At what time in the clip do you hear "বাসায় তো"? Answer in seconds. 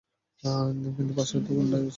1.13-1.51